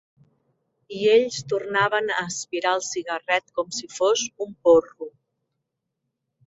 [0.99, 5.13] I ells tornaven a aspirar el cigarret com si fos un porro.